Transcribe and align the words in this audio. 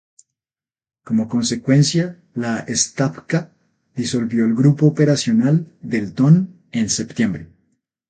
Como 1.03 1.29
consecuencia, 1.29 2.23
la 2.33 2.65
Stavka 2.67 3.53
disolvió 3.95 4.45
el 4.45 4.55
Grupo 4.55 4.87
Operacional 4.87 5.71
del 5.83 6.15
Don 6.15 6.57
en 6.71 6.89
septiembre. 6.89 7.49